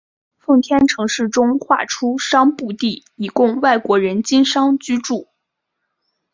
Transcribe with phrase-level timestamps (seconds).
[0.39, 5.27] 奉天城市中划出商埠地以供外国人经商居住。